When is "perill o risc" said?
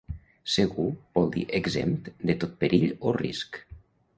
2.65-3.63